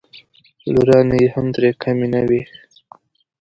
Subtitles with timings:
[0.73, 2.41] لورانې یې هم ترې کمې نه وې.